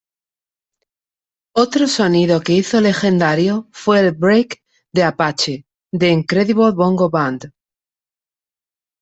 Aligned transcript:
Otro 1.55 1.87
sonido 1.87 2.41
que 2.41 2.53
hizo 2.53 2.81
legendario 2.81 3.67
fue 3.71 3.99
el 3.99 4.13
break 4.13 4.63
de 4.91 5.03
"Apache" 5.03 5.67
de 5.91 6.09
Incredible 6.09 6.71
Bongo 6.71 7.11
Band. 7.11 7.51